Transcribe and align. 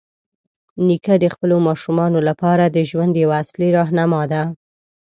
نیکه 0.87 1.15
د 1.23 1.25
خپلو 1.33 1.55
ماشومانو 1.67 2.19
لپاره 2.29 2.63
د 2.67 2.77
ژوند 2.89 3.13
یوه 3.23 3.35
اصلي 3.43 3.69
راهنما 3.77 4.21
دی. 4.31 4.43